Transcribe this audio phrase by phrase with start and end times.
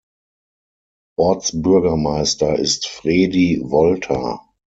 [1.19, 4.41] Ortsbürgermeister ist Fredi Wolter.